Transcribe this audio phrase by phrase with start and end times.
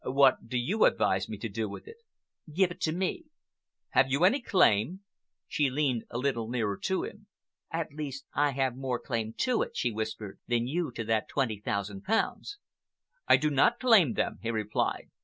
[0.03, 1.97] "What do you advise me to do with it?"
[2.51, 3.25] "Give it to me."
[3.89, 5.01] "Have you any claim?"
[5.47, 7.27] She leaned a little nearer to him.
[7.69, 11.59] "At least I have more claim to it," she whispered, "than you to that twenty
[11.59, 12.57] thousand pounds."
[13.27, 15.11] "I do not claim them," he replied.